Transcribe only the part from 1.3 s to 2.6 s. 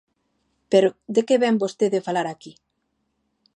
vén vostede falar aquí!